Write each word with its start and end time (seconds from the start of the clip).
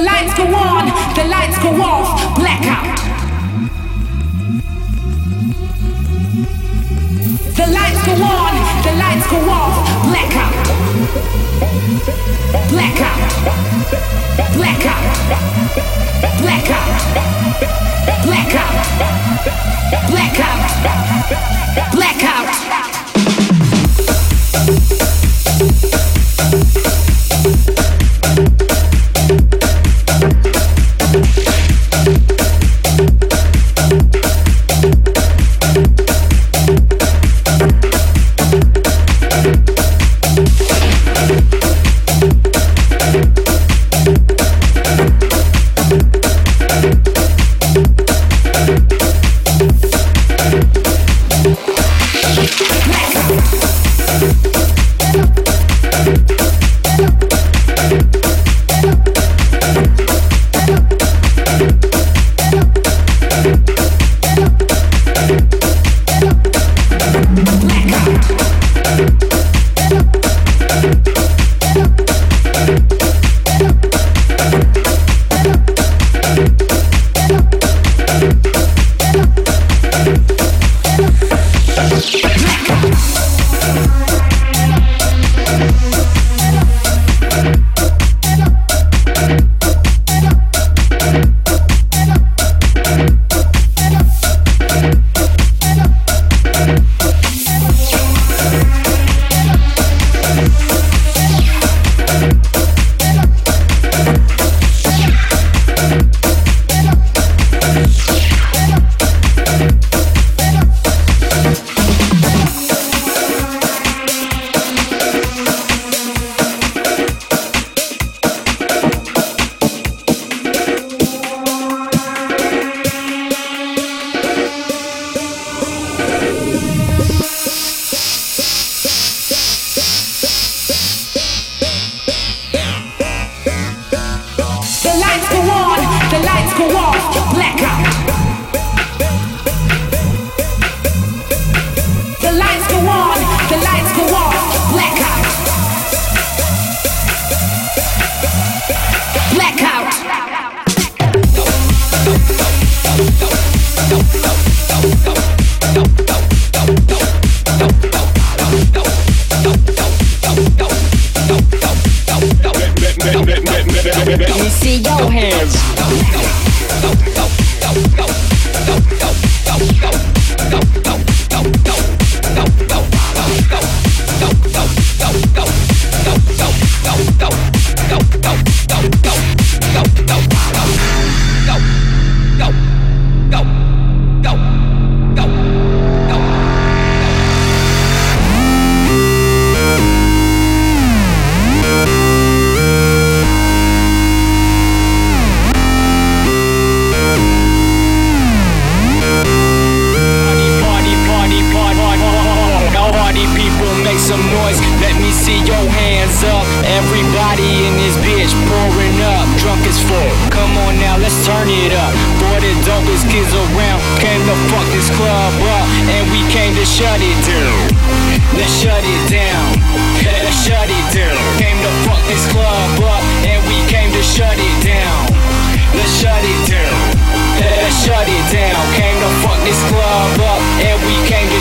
The 0.00 0.06
lights 0.06 0.34
go 0.34 0.44
on, 0.44 0.86
the 1.14 1.24
lights 1.24 1.58
go 1.58 1.68
off, 1.82 2.34
blackout. 2.34 2.96
The 7.54 7.66
lights 7.66 8.06
go 8.06 8.12
on, 8.12 8.54
the 8.82 8.92
lights 8.96 9.26
go 9.26 9.36
off, 9.50 9.74
blackout. 10.08 10.54
Blackout. 12.70 13.18
Blackout. 14.54 15.04
Blackout. 16.40 17.00
Blackout. 18.24 18.76
Blackout. 20.08 20.30
Blackout. 20.32 20.70
Blackout. 21.92 22.99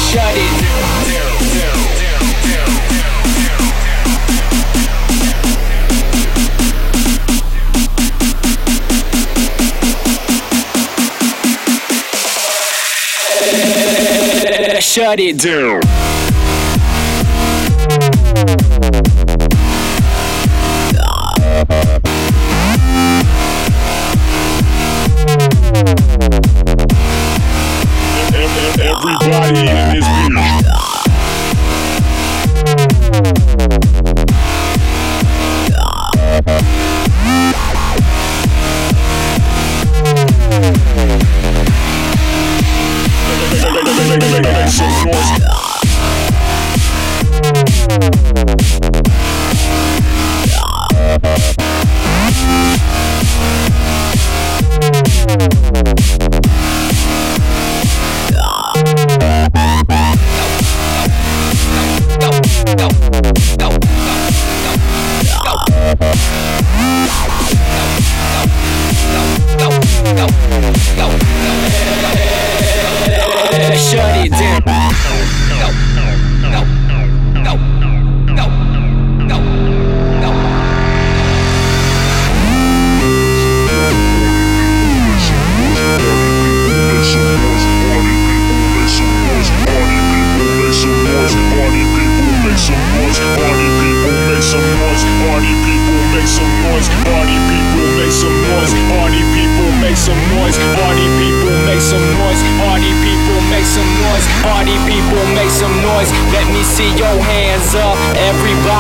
shut 0.09 0.33
it 0.35 0.61
down. 0.61 0.79
shut 14.81 15.19
it 15.19 15.37
down. 15.37 16.18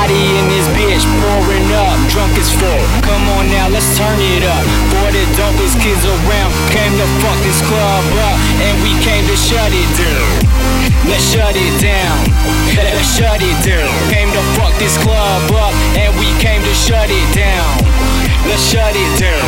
Everybody 0.09 0.41
in 0.41 0.49
this 0.49 0.65
bitch 0.73 1.05
pouring 1.21 1.69
up, 1.85 1.93
drunk 2.09 2.33
as 2.41 2.49
fuck. 2.57 2.81
Come 3.05 3.29
on 3.37 3.45
now, 3.53 3.69
let's 3.69 3.93
turn 3.93 4.17
it 4.17 4.41
up. 4.41 4.65
For 4.89 5.13
the 5.13 5.21
dopest 5.37 5.77
kids 5.77 6.01
around, 6.01 6.49
came 6.73 6.97
to 6.97 7.05
fuck 7.21 7.37
this 7.45 7.61
club 7.69 8.01
up, 8.25 8.37
and 8.65 8.73
we 8.81 8.89
came 9.05 9.21
to 9.29 9.37
shut 9.37 9.69
it 9.69 9.89
down. 9.93 10.25
Let's 11.05 11.21
shut 11.29 11.53
it 11.53 11.77
down. 11.77 12.25
Let's 12.73 13.05
shut 13.05 13.37
it 13.37 13.57
down. 13.61 13.85
Came 14.09 14.33
to 14.33 14.41
fuck 14.57 14.73
this 14.81 14.97
club 14.97 15.45
up, 15.53 15.77
and 15.93 16.09
we 16.17 16.33
came 16.41 16.65
to 16.65 16.73
shut 16.73 17.13
it 17.13 17.29
down. 17.37 17.69
Let's 18.49 18.65
shut 18.65 18.97
it 18.97 19.13
down. 19.13 19.45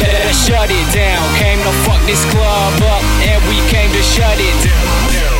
Let's 0.00 0.40
shut 0.48 0.72
it 0.72 0.88
down. 0.96 1.20
Came 1.36 1.60
to 1.60 1.72
fuck 1.84 2.00
this 2.08 2.24
club 2.32 2.72
up, 2.88 3.04
and 3.28 3.36
we 3.52 3.60
came 3.68 3.92
to 3.92 4.00
shut 4.00 4.40
it 4.40 4.56
down. 4.64 5.39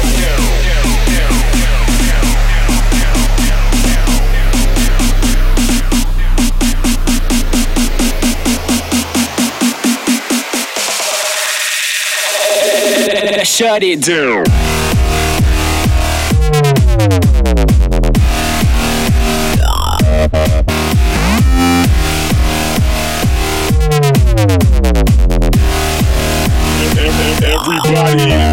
Let's 13.31 13.49
shut 13.57 13.83
it 13.85 14.03
down. 14.03 14.45
Everybody 27.43 28.50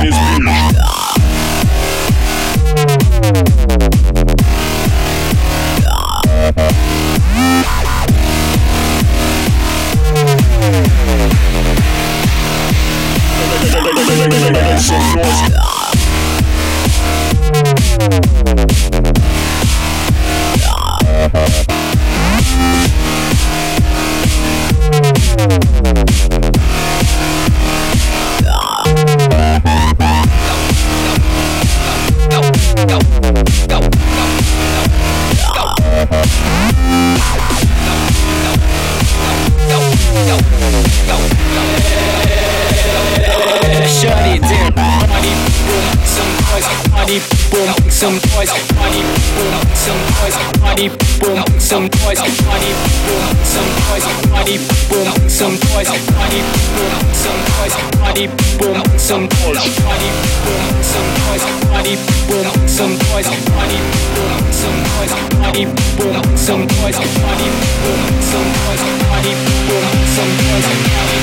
party 61.87 62.03
boom, 62.27 62.67
some 62.67 62.91
boys. 62.97 63.27
Party 63.27 63.79
boom, 64.15 64.51
some 64.51 64.75
boys. 64.83 65.11
Party 65.39 65.63
boom, 65.95 66.19
some 66.35 66.67
boys. 66.67 66.97
Party 66.97 67.47
boom, 67.83 68.01
some 68.21 68.47
boys. 68.59 68.81
Party 69.07 69.31
boom, 69.67 69.87
some 70.05 70.31
boys. 70.37 70.67
Party 70.67 71.19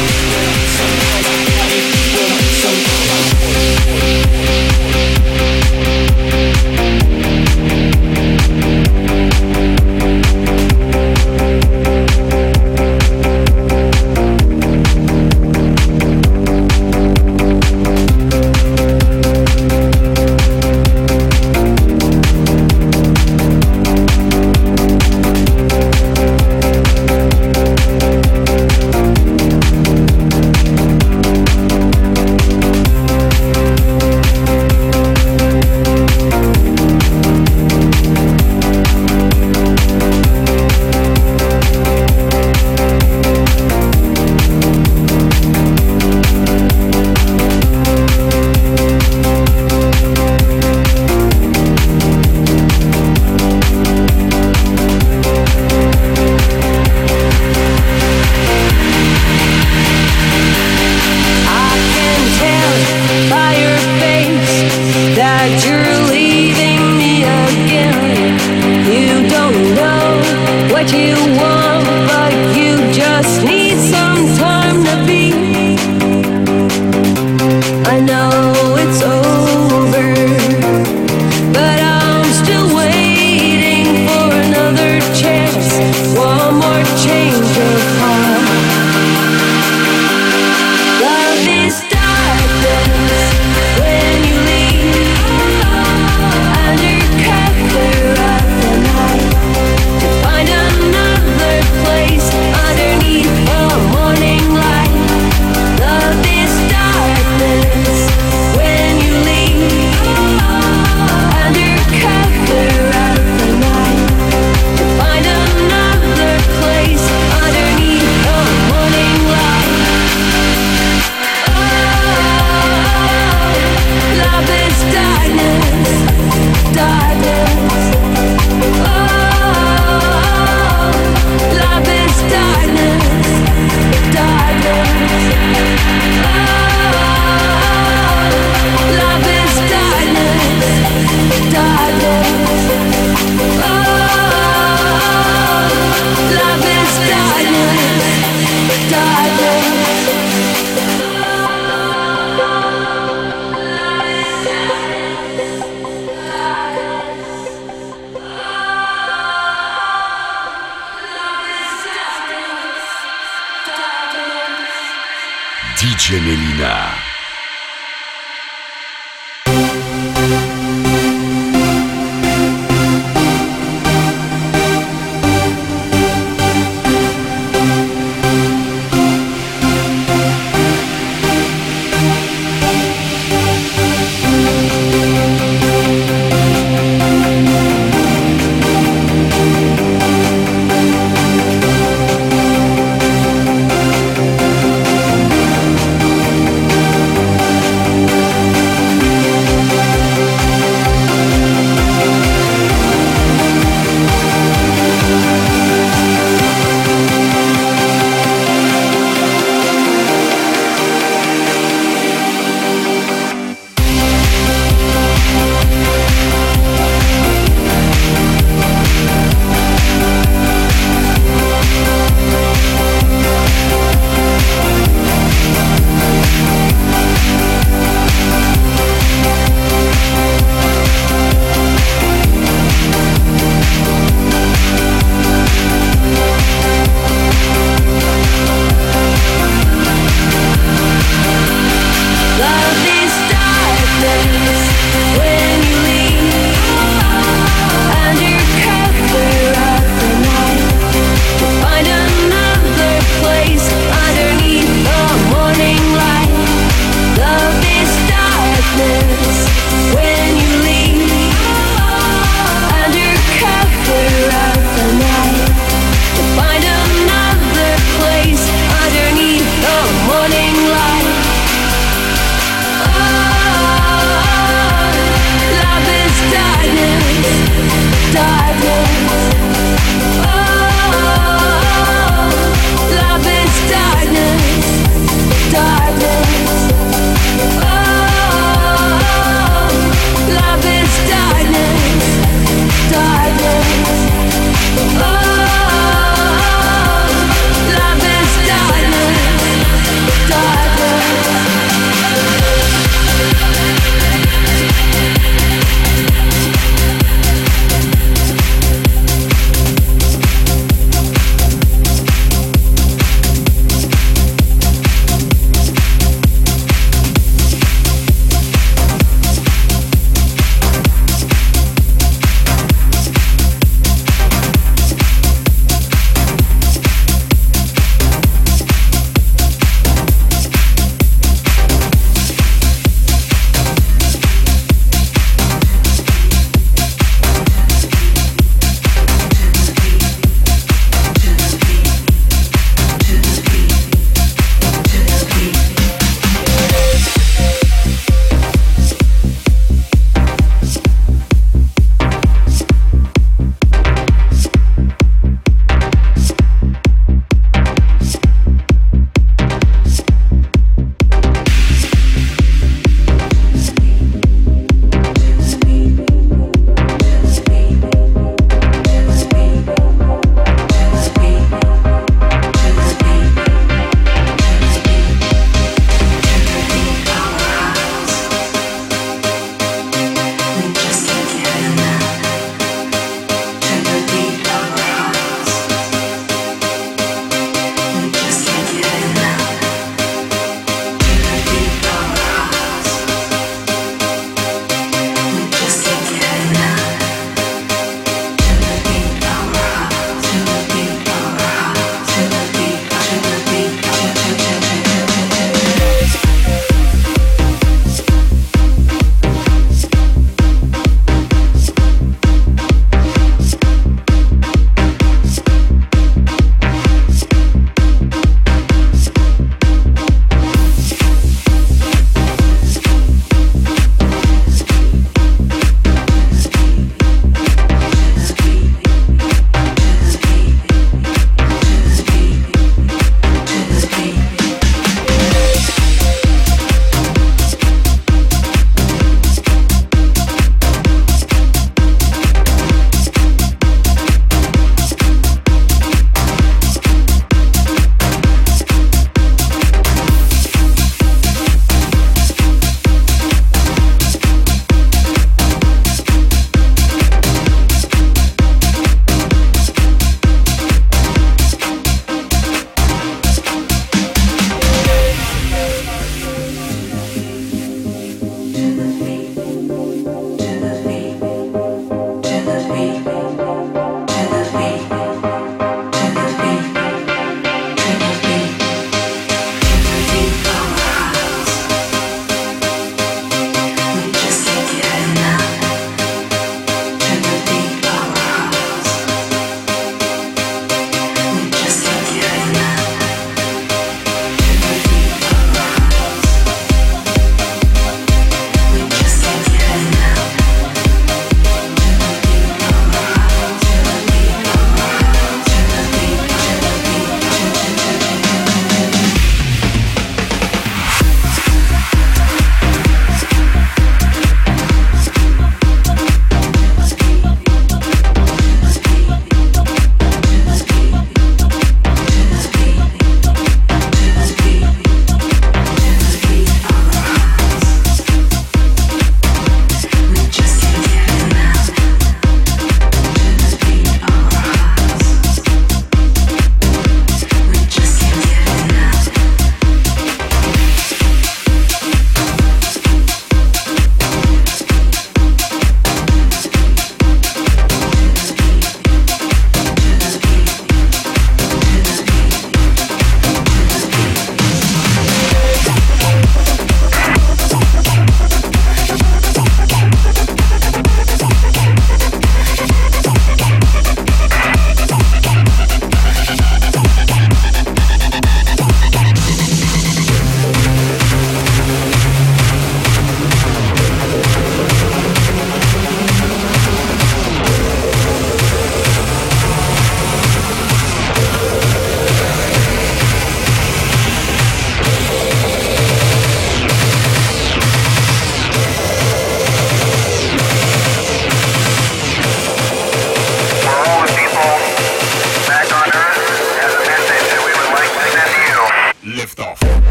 some 0.76 0.92
boys. 1.04 1.28
Party 1.58 1.80
some 2.60 2.78
boys. 5.00 5.13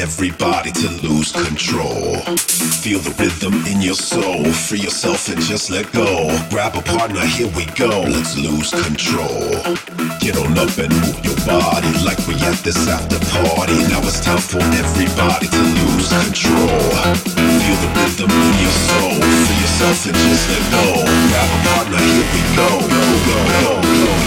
Everybody 0.00 0.72
to 0.72 0.88
lose 1.04 1.30
control. 1.30 2.16
Feel 2.80 3.00
the 3.00 3.12
rhythm 3.20 3.52
in 3.68 3.82
your 3.82 3.94
soul. 3.94 4.44
Free 4.48 4.80
yourself 4.80 5.28
and 5.28 5.40
just 5.40 5.68
let 5.68 5.92
go. 5.92 6.32
Grab 6.48 6.74
a 6.74 6.80
partner, 6.80 7.20
here 7.20 7.52
we 7.52 7.66
go. 7.76 8.00
Let's 8.08 8.32
lose 8.36 8.72
control. 8.72 9.60
Get 10.24 10.40
on 10.40 10.56
up 10.56 10.72
and 10.80 10.88
move 11.04 11.20
your 11.20 11.36
body 11.44 11.92
like 12.00 12.16
we 12.24 12.32
at 12.48 12.56
this 12.64 12.88
after 12.88 13.20
party. 13.28 13.76
Now 13.92 14.00
it's 14.08 14.24
time 14.24 14.40
for 14.40 14.64
everybody 14.80 15.52
to 15.52 15.62
lose 15.84 16.08
control. 16.08 16.80
Feel 17.60 17.78
the 17.84 17.90
rhythm 18.00 18.32
in 18.32 18.56
your 18.64 18.76
soul. 18.88 19.20
Free 19.20 19.60
yourself 19.60 20.00
and 20.08 20.16
just 20.16 20.48
let 20.48 20.64
go. 20.72 20.84
Grab 21.28 21.50
a 21.52 21.58
partner, 21.68 22.00
here 22.00 22.28
we 22.32 22.40
go. 22.56 22.68
Go, 22.88 23.04
go, 23.28 23.38
go, 23.52 23.72
go, 23.84 24.19